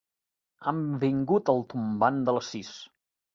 Han 0.69 0.79
vingut 1.03 1.51
al 1.53 1.61
tombant 1.75 2.19
de 2.31 2.35
les 2.39 2.51
sis. 2.55 2.73